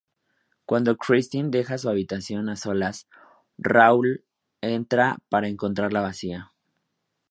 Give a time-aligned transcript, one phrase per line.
[0.65, 3.07] Cuando Christine deja su habitación a solas,
[3.59, 4.25] Raoul
[4.61, 6.53] entra para encontrarla vacía.